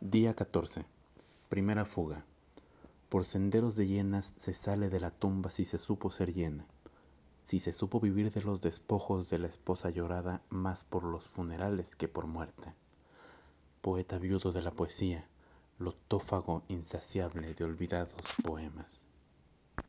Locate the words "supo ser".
5.76-6.32